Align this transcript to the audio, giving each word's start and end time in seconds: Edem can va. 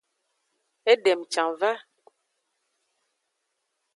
Edem 0.93 1.21
can 1.35 1.51
va. 1.65 1.69